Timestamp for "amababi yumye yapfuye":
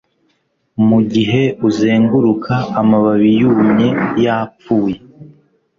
2.79-4.97